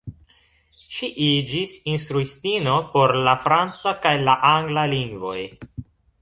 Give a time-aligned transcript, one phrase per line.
[0.95, 5.39] Ŝi iĝis instruistino por la franca kaj la angla lingvoj.